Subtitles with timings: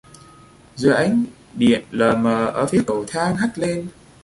[0.75, 3.87] Dưới ánh điện lờ mờ ở phía cầu thang hắt lên